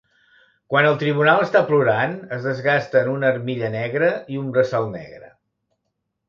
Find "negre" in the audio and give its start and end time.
3.77-4.09, 4.97-5.31